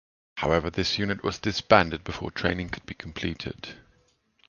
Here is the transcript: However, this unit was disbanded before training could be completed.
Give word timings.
However, 0.37 0.71
this 0.71 0.97
unit 0.97 1.23
was 1.23 1.37
disbanded 1.37 2.03
before 2.03 2.31
training 2.31 2.69
could 2.69 2.87
be 2.87 2.95
completed. 2.95 3.75